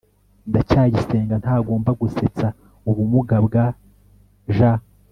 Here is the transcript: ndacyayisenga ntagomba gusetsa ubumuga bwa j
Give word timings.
ndacyayisenga 0.49 1.35
ntagomba 1.43 1.91
gusetsa 2.01 2.47
ubumuga 2.89 3.35
bwa 3.45 3.65
j 4.57 4.57